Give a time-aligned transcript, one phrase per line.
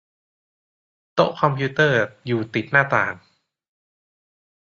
[1.13, 3.13] โต๊ะคอมพิวเตอร์อยู่ติดหน้าต่าง